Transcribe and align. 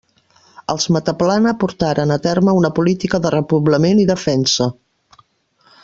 Els 0.73 0.87
Mataplana 0.95 1.53
portaren 1.63 2.15
a 2.15 2.17
terme 2.25 2.57
una 2.61 2.73
política 2.81 3.21
de 3.27 3.33
repoblament 3.39 4.03
i 4.05 4.09
defensa. 4.15 4.69